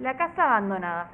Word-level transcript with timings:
la 0.00 0.16
casa 0.16 0.44
abandonada. 0.44 1.08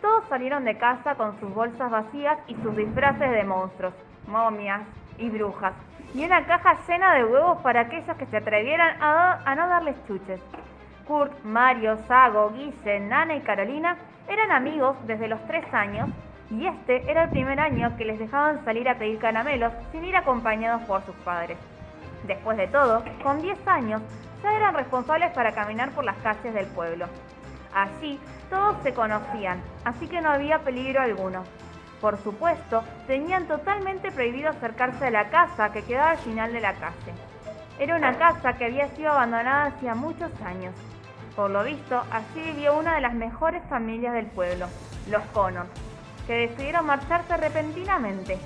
Todos 0.00 0.24
salieron 0.28 0.64
de 0.64 0.78
casa 0.78 1.16
con 1.16 1.38
sus 1.40 1.52
bolsas 1.52 1.90
vacías 1.90 2.38
y 2.46 2.54
sus 2.56 2.76
disfraces 2.76 3.30
de 3.30 3.44
monstruos, 3.44 3.94
momias 4.28 4.82
y 5.18 5.28
brujas, 5.28 5.72
y 6.14 6.24
una 6.24 6.46
caja 6.46 6.76
llena 6.86 7.14
de 7.14 7.24
huevos 7.24 7.58
para 7.62 7.80
aquellos 7.80 8.16
que 8.16 8.26
se 8.26 8.36
atrevieran 8.36 8.96
a, 9.02 9.54
no 9.56 9.68
darles 9.68 9.96
chuches. 10.06 10.40
Kurt, 11.06 11.32
Mario, 11.42 11.98
Sago, 12.06 12.50
Guille, 12.50 13.00
Nana 13.00 13.34
y 13.34 13.40
Carolina 13.40 13.96
eran 14.28 14.52
amigos 14.52 14.96
desde 15.06 15.26
los 15.26 15.44
tres 15.46 15.64
años 15.72 16.08
y 16.50 16.66
este 16.66 17.10
era 17.10 17.24
el 17.24 17.30
primer 17.30 17.58
año 17.58 17.96
que 17.96 18.04
les 18.04 18.18
dejaban 18.18 18.64
salir 18.64 18.88
a 18.88 18.96
pedir 18.96 19.18
caramelos 19.18 19.72
sin 19.90 20.04
ir 20.04 20.16
acompañados 20.16 20.82
por 20.82 21.02
sus 21.02 21.14
padres. 21.16 21.58
Después 22.26 22.56
de 22.56 22.68
todo, 22.68 23.02
con 23.22 23.40
10 23.40 23.66
años, 23.66 24.02
ya 24.42 24.54
eran 24.54 24.74
responsables 24.74 25.32
para 25.32 25.52
caminar 25.52 25.90
por 25.90 26.04
las 26.04 26.16
calles 26.18 26.54
del 26.54 26.66
pueblo. 26.66 27.06
Allí 27.78 28.18
todos 28.50 28.76
se 28.82 28.92
conocían, 28.92 29.62
así 29.84 30.08
que 30.08 30.20
no 30.20 30.30
había 30.30 30.64
peligro 30.64 31.00
alguno. 31.00 31.44
Por 32.00 32.20
supuesto, 32.24 32.82
tenían 33.06 33.46
totalmente 33.46 34.10
prohibido 34.10 34.50
acercarse 34.50 35.06
a 35.06 35.10
la 35.12 35.30
casa 35.30 35.70
que 35.70 35.84
quedaba 35.84 36.10
al 36.10 36.18
final 36.18 36.52
de 36.52 36.60
la 36.60 36.72
calle. 36.72 37.14
Era 37.78 37.94
una 37.94 38.18
casa 38.18 38.54
que 38.54 38.64
había 38.64 38.88
sido 38.96 39.12
abandonada 39.12 39.66
hacía 39.66 39.94
muchos 39.94 40.32
años. 40.44 40.74
Por 41.36 41.52
lo 41.52 41.62
visto, 41.62 42.02
allí 42.10 42.40
vivió 42.52 42.76
una 42.76 42.96
de 42.96 43.00
las 43.00 43.14
mejores 43.14 43.62
familias 43.68 44.12
del 44.12 44.26
pueblo, 44.26 44.66
los 45.08 45.22
Connors, 45.32 45.70
que 46.26 46.48
decidieron 46.48 46.84
marcharse 46.84 47.36
repentinamente. 47.36 48.40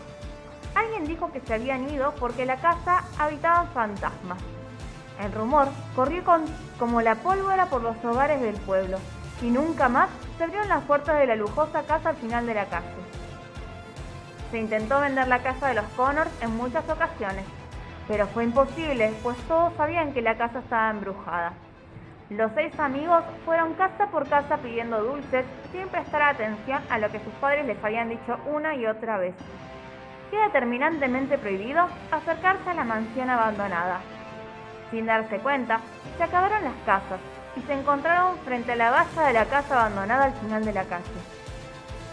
Alguien 0.75 1.07
dijo 1.07 1.33
que 1.33 1.41
se 1.41 1.55
habían 1.55 1.89
ido 1.89 2.15
porque 2.17 2.45
la 2.45 2.57
casa 2.57 3.05
habitaban 3.19 3.69
fantasmas. 3.69 4.39
El 5.23 5.33
rumor 5.33 5.69
corrió 5.97 6.23
como 6.79 7.01
la 7.01 7.15
pólvora 7.15 7.65
por 7.71 7.81
los 7.83 7.97
hogares 8.05 8.43
del 8.43 8.57
pueblo 8.57 8.99
y 9.43 9.51
nunca 9.51 9.89
más 9.89 10.09
se 10.39 10.45
abrieron 10.45 10.69
las 10.69 10.85
puertas 10.85 11.19
de 11.19 11.27
la 11.27 11.37
lujosa 11.37 11.83
casa 11.83 12.11
al 12.11 12.17
final 12.17 12.47
de 12.47 12.55
la 12.55 12.67
calle. 12.67 12.87
Se 14.51 14.59
intentó 14.59 15.01
vender 15.01 15.29
la 15.29 15.43
casa 15.43 15.69
de 15.69 15.75
los 15.75 15.85
Connors 15.97 16.31
en 16.43 16.57
muchas 16.57 16.89
ocasiones, 16.89 17.45
pero 18.07 18.27
fue 18.29 18.45
imposible, 18.45 19.13
pues 19.23 19.37
todos 19.49 19.73
sabían 19.77 20.13
que 20.13 20.23
la 20.23 20.37
casa 20.37 20.61
estaba 20.61 20.91
embrujada. 20.91 21.53
Los 22.31 22.53
seis 22.55 22.79
amigos 22.79 23.25
fueron 23.45 23.75
casa 23.75 24.07
por 24.07 24.29
casa 24.29 24.59
pidiendo 24.59 25.03
dulces 25.03 25.45
sin 25.73 25.89
prestar 25.89 26.23
atención 26.23 26.81
a 26.89 26.99
lo 26.99 27.11
que 27.11 27.21
sus 27.21 27.33
padres 27.35 27.67
les 27.67 27.83
habían 27.83 28.09
dicho 28.09 28.39
una 28.47 28.75
y 28.75 28.87
otra 28.87 29.19
vez. 29.19 29.35
Queda 30.31 30.51
terminantemente 30.51 31.37
prohibido 31.37 31.87
acercarse 32.11 32.71
a 32.71 32.75
la 32.75 32.85
mansión 32.85 33.29
abandonada. 33.29 34.01
Sin 34.91 35.07
darse 35.07 35.39
cuenta, 35.39 35.81
se 36.17 36.23
acabaron 36.23 36.65
las 36.65 36.75
casas 36.87 37.21
y 37.57 37.61
se 37.63 37.73
encontraron 37.73 38.39
frente 38.45 38.73
a 38.73 38.77
la 38.77 38.91
valla 38.91 39.27
de 39.27 39.33
la 39.33 39.45
casa 39.47 39.81
abandonada 39.81 40.25
al 40.25 40.35
final 40.35 40.65
de 40.65 40.73
la 40.73 40.85
calle. 40.85 41.05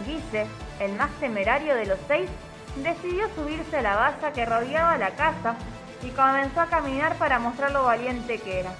Guille, 0.04 0.46
el 0.80 0.92
más 0.94 1.10
temerario 1.20 1.74
de 1.74 1.86
los 1.86 1.98
seis, 2.06 2.28
decidió 2.76 3.28
subirse 3.34 3.78
a 3.78 3.82
la 3.82 3.96
valla 3.96 4.32
que 4.32 4.46
rodeaba 4.46 4.98
la 4.98 5.10
casa 5.10 5.56
y 6.02 6.10
comenzó 6.10 6.60
a 6.60 6.66
caminar 6.66 7.16
para 7.16 7.38
mostrar 7.38 7.72
lo 7.72 7.84
valiente 7.84 8.38
que 8.38 8.60
era. 8.60 8.70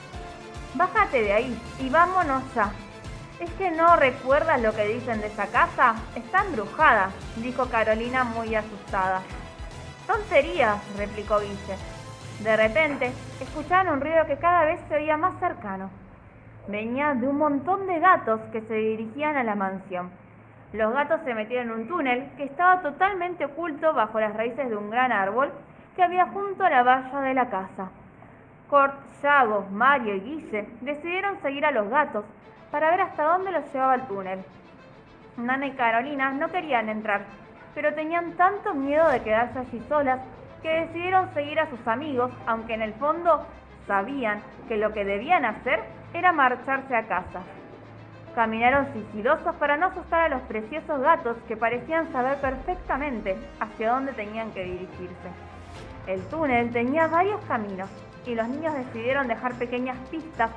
Bájate 0.74 1.22
de 1.22 1.32
ahí 1.32 1.62
y 1.78 1.88
vámonos 1.88 2.42
ya. 2.54 2.72
¿Es 3.40 3.50
que 3.52 3.70
no 3.70 3.96
recuerdas 3.96 4.60
lo 4.60 4.74
que 4.74 4.86
dicen 4.86 5.20
de 5.20 5.28
esa 5.28 5.46
casa? 5.46 5.94
Está 6.14 6.44
embrujada, 6.44 7.10
dijo 7.36 7.66
Carolina 7.66 8.24
muy 8.24 8.54
asustada. 8.54 9.22
Tonterías, 10.06 10.78
replicó 10.96 11.40
Guille. 11.40 11.76
De 12.40 12.56
repente, 12.56 13.12
escucharon 13.40 13.94
un 13.94 14.00
ruido 14.00 14.26
que 14.26 14.38
cada 14.38 14.64
vez 14.64 14.80
se 14.88 14.94
oía 14.94 15.16
más 15.16 15.38
cercano. 15.40 15.90
Venía 16.68 17.14
de 17.14 17.26
un 17.26 17.38
montón 17.38 17.86
de 17.86 17.98
gatos 17.98 18.40
que 18.52 18.60
se 18.62 18.74
dirigían 18.74 19.36
a 19.36 19.44
la 19.44 19.54
mansión. 19.54 20.10
Los 20.72 20.92
gatos 20.92 21.20
se 21.24 21.34
metieron 21.34 21.68
en 21.68 21.80
un 21.80 21.88
túnel 21.88 22.30
que 22.36 22.44
estaba 22.44 22.80
totalmente 22.80 23.44
oculto 23.44 23.92
bajo 23.92 24.20
las 24.20 24.34
raíces 24.34 24.68
de 24.68 24.76
un 24.76 24.90
gran 24.90 25.10
árbol 25.10 25.50
que 25.96 26.02
había 26.02 26.26
junto 26.26 26.64
a 26.64 26.70
la 26.70 26.82
valla 26.82 27.20
de 27.20 27.34
la 27.34 27.50
casa. 27.50 27.90
Kurt, 28.68 28.94
Yago, 29.20 29.66
Mario 29.72 30.14
y 30.14 30.20
Guille 30.20 30.68
decidieron 30.80 31.40
seguir 31.42 31.66
a 31.66 31.72
los 31.72 31.88
gatos 31.88 32.24
para 32.70 32.90
ver 32.90 33.00
hasta 33.00 33.24
dónde 33.24 33.50
los 33.50 33.72
llevaba 33.72 33.96
el 33.96 34.06
túnel. 34.06 34.44
Nana 35.36 35.66
y 35.66 35.72
Carolina 35.72 36.30
no 36.30 36.48
querían 36.50 36.88
entrar, 36.88 37.22
pero 37.74 37.94
tenían 37.94 38.32
tanto 38.32 38.74
miedo 38.74 39.08
de 39.08 39.22
quedarse 39.22 39.58
allí 39.58 39.82
solas 39.88 40.20
que 40.62 40.68
decidieron 40.68 41.32
seguir 41.34 41.58
a 41.58 41.68
sus 41.68 41.84
amigos, 41.88 42.30
aunque 42.46 42.74
en 42.74 42.82
el 42.82 42.94
fondo 42.94 43.44
sabían 43.86 44.40
que 44.68 44.76
lo 44.76 44.92
que 44.92 45.04
debían 45.04 45.44
hacer 45.44 45.80
era 46.14 46.32
marcharse 46.32 46.94
a 46.94 47.06
casa. 47.06 47.42
Caminaron 48.34 48.92
sigilosos 48.92 49.54
para 49.56 49.76
no 49.76 49.86
asustar 49.86 50.22
a 50.22 50.28
los 50.28 50.42
preciosos 50.42 51.00
gatos 51.00 51.36
que 51.48 51.56
parecían 51.56 52.12
saber 52.12 52.38
perfectamente 52.38 53.36
hacia 53.58 53.92
dónde 53.92 54.12
tenían 54.12 54.52
que 54.52 54.64
dirigirse. 54.64 55.30
El 56.06 56.22
túnel 56.28 56.70
tenía 56.72 57.06
varios 57.08 57.40
caminos 57.46 57.88
y 58.26 58.34
los 58.34 58.48
niños 58.48 58.74
decidieron 58.74 59.28
dejar 59.28 59.54
pequeñas 59.54 59.96
pistas 60.10 60.50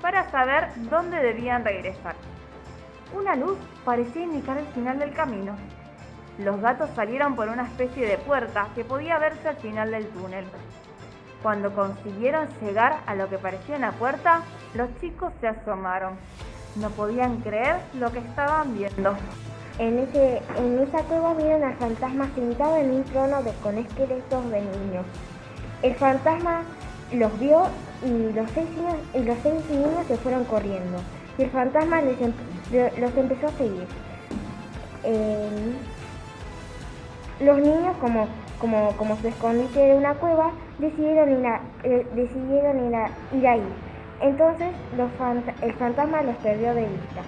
para 0.00 0.30
saber 0.30 0.68
dónde 0.90 1.18
debían 1.18 1.64
regresar. 1.64 2.14
Una 3.12 3.36
luz 3.36 3.58
parecía 3.84 4.22
indicar 4.22 4.58
el 4.58 4.66
final 4.66 4.98
del 4.98 5.12
camino. 5.12 5.56
Los 6.38 6.60
gatos 6.60 6.90
salieron 6.94 7.34
por 7.34 7.48
una 7.48 7.64
especie 7.64 8.06
de 8.06 8.18
puerta 8.18 8.68
que 8.74 8.84
podía 8.84 9.18
verse 9.18 9.48
al 9.48 9.56
final 9.56 9.90
del 9.90 10.06
túnel. 10.08 10.44
Cuando 11.42 11.72
consiguieron 11.72 12.48
llegar 12.60 13.00
a 13.06 13.14
lo 13.14 13.28
que 13.28 13.38
parecía 13.38 13.76
una 13.76 13.92
puerta, 13.92 14.42
los 14.74 14.88
chicos 15.00 15.32
se 15.40 15.48
asomaron. 15.48 16.14
No 16.76 16.90
podían 16.90 17.38
creer 17.38 17.76
lo 17.94 18.10
que 18.10 18.18
estaban 18.18 18.76
viendo. 18.76 19.14
En, 19.78 19.98
ese, 20.00 20.42
en 20.56 20.78
esa 20.80 21.02
cueva 21.04 21.34
vieron 21.34 21.62
al 21.62 21.74
fantasma 21.76 22.28
sentado 22.34 22.76
en 22.76 22.90
un 22.90 23.04
trono 23.04 23.42
de, 23.42 23.52
con 23.62 23.78
esqueletos 23.78 24.50
de 24.50 24.60
niños. 24.62 25.06
El 25.82 25.94
fantasma 25.94 26.62
los 27.12 27.38
vio 27.38 27.62
y 28.04 28.32
los 28.32 28.50
seis 28.50 28.68
niños, 28.70 28.96
los 29.14 29.38
seis 29.42 29.70
niños 29.70 30.06
se 30.08 30.16
fueron 30.16 30.44
corriendo. 30.44 30.98
Y 31.38 31.44
el 31.44 31.50
fantasma 31.50 32.00
les, 32.00 32.18
los 32.98 33.16
empezó 33.16 33.46
a 33.46 33.52
seguir. 33.52 33.86
Eh, 35.04 35.72
los 37.40 37.58
niños, 37.58 37.96
como, 38.00 38.26
como, 38.58 38.96
como 38.96 39.16
su 39.18 39.28
escondite 39.28 39.78
de 39.78 39.94
una 39.94 40.14
cueva, 40.14 40.50
decidieron 40.78 41.40
ir, 41.40 41.46
a, 41.46 41.60
eh, 41.82 42.06
decidieron 42.14 42.88
ir, 42.88 42.94
a, 42.94 43.10
ir 43.32 43.46
ahí. 43.46 43.68
Entonces 44.20 44.68
los 44.96 45.10
el 45.62 45.72
fantasma 45.74 46.22
los 46.22 46.36
perdió 46.36 46.74
de 46.74 46.86
vista. 46.86 47.22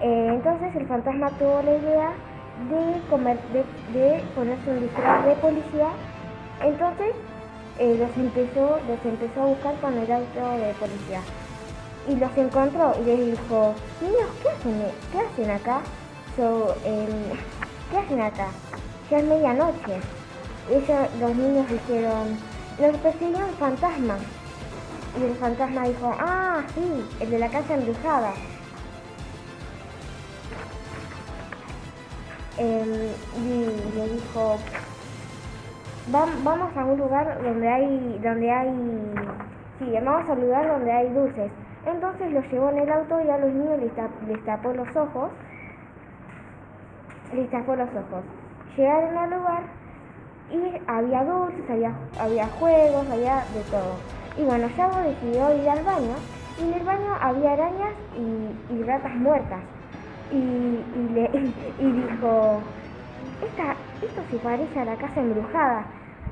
Eh, 0.00 0.28
entonces 0.34 0.74
el 0.74 0.86
fantasma 0.86 1.30
tuvo 1.38 1.62
la 1.62 1.76
idea 1.76 2.10
de, 2.68 3.00
comer, 3.08 3.38
de, 3.52 3.98
de 3.98 4.20
ponerse 4.34 4.70
un 4.70 4.80
disfraz 4.80 5.24
de 5.24 5.34
policía. 5.36 5.88
Entonces 6.62 7.14
eh, 7.78 7.96
los, 7.98 8.16
empezó, 8.16 8.74
a 9.40 9.46
buscar 9.46 9.74
con 9.80 9.96
el 9.96 10.12
auto 10.12 10.50
de 10.58 10.74
policía. 10.74 11.20
Y 12.08 12.16
los 12.16 12.36
encontró 12.36 12.94
y 13.00 13.04
les 13.04 13.26
dijo, 13.26 13.74
niños, 14.00 14.30
¿qué 14.42 14.48
hacen, 14.48 14.82
qué 15.12 15.20
hacen 15.20 15.50
acá? 15.50 15.80
So, 16.36 16.74
¿Qué 17.90 17.98
hacen 17.98 18.20
acá? 18.20 18.48
Ya 19.10 19.18
es 19.18 19.24
medianoche. 19.24 20.21
Ellos, 20.70 21.08
los 21.20 21.36
niños 21.36 21.68
dijeron, 21.68 22.38
los 22.80 22.96
persiguió 22.98 23.46
un 23.46 23.54
fantasma. 23.54 24.16
Y 25.18 25.24
el 25.24 25.34
fantasma 25.34 25.82
dijo, 25.88 26.14
ah, 26.18 26.62
sí, 26.74 27.04
el 27.20 27.30
de 27.30 27.38
la 27.38 27.48
casa 27.48 27.74
embrujada. 27.74 28.32
Y 32.58 33.96
le 33.96 34.08
dijo, 34.08 34.58
vamos 36.44 36.76
a 36.76 36.84
un 36.84 36.98
lugar 36.98 37.42
donde 37.42 37.68
hay, 37.68 38.20
donde 38.22 38.50
hay, 38.50 38.68
sí, 39.78 39.92
vamos 40.04 40.28
al 40.30 40.40
lugar 40.40 40.68
donde 40.68 40.92
hay 40.92 41.08
dulces. 41.12 41.50
Entonces 41.86 42.32
los 42.32 42.44
llevó 42.52 42.70
en 42.70 42.78
el 42.78 42.92
auto 42.92 43.20
y 43.20 43.30
a 43.30 43.38
los 43.38 43.52
niños 43.52 43.80
les, 44.28 44.44
tapó 44.44 44.72
los 44.72 44.88
ojos, 44.96 45.30
les 47.34 47.50
tapó 47.50 47.74
los 47.74 47.88
ojos. 47.88 48.24
Llegaron 48.76 49.18
al 49.18 49.30
lugar 49.30 49.62
y 50.52 50.82
había 50.86 51.24
dulces, 51.24 51.70
había, 51.70 51.94
había 52.18 52.46
juegos, 52.58 53.06
había 53.10 53.44
de 53.54 53.62
todo. 53.70 53.96
Y 54.36 54.44
bueno, 54.44 54.68
Yago 54.76 54.98
decidió 55.00 55.56
ir 55.56 55.68
al 55.68 55.82
baño 55.82 56.14
y 56.58 56.62
en 56.62 56.74
el 56.74 56.84
baño 56.84 57.16
había 57.20 57.52
arañas 57.52 57.94
y, 58.16 58.82
ratas 58.82 59.14
muertas. 59.16 59.60
Y, 60.30 60.36
y, 60.36 61.08
le, 61.14 61.30
y 61.78 61.92
dijo, 61.92 62.60
esta, 63.42 63.76
esto 64.02 64.22
se 64.30 64.36
parece 64.38 64.78
a 64.78 64.84
la 64.84 64.96
casa 64.96 65.20
embrujada. 65.20 65.84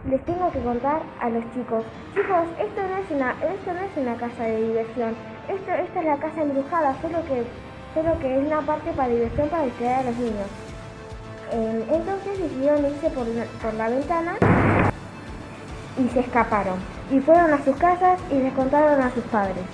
Les 0.08 0.24
tengo 0.24 0.50
que 0.50 0.60
contar 0.60 1.02
a 1.20 1.28
los 1.28 1.44
chicos. 1.52 1.84
Chicos, 2.14 2.46
esto 2.58 2.80
no 2.88 2.96
es 2.96 3.10
una, 3.10 3.30
esto 3.32 3.72
no 3.72 3.80
es 3.80 3.96
una 3.96 4.16
casa 4.16 4.44
de 4.44 4.62
diversión. 4.62 5.14
Esto, 5.48 5.72
esta 5.72 6.00
es 6.00 6.06
la 6.06 6.16
casa 6.16 6.42
embrujada, 6.42 6.94
solo 7.02 7.18
que, 7.24 7.44
solo 7.94 8.18
que 8.20 8.38
es 8.38 8.46
una 8.46 8.60
parte 8.62 8.90
para 8.92 9.08
diversión 9.08 9.48
para 9.48 9.64
distraer 9.64 9.98
a 10.06 10.10
los 10.10 10.16
niños. 10.16 10.69
Eh, 11.52 11.84
entonces 11.90 12.38
decidieron 12.38 12.84
irse 12.86 13.10
por, 13.10 13.26
por 13.62 13.74
la 13.74 13.88
ventana 13.88 14.36
y 15.98 16.08
se 16.10 16.20
escaparon. 16.20 16.78
Y 17.10 17.20
fueron 17.20 17.52
a 17.52 17.64
sus 17.64 17.76
casas 17.76 18.20
y 18.30 18.34
les 18.34 18.52
contaron 18.54 19.00
a 19.00 19.10
sus 19.12 19.24
padres. 19.24 19.64